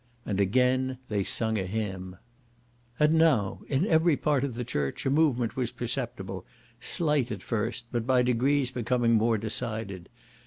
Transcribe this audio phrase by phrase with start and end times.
[0.25, 2.15] And again they sung a hymn.
[2.99, 6.43] And now in every part of the church a movement was perceptible,
[6.79, 10.09] slight at first, but by degrees becoming more decided.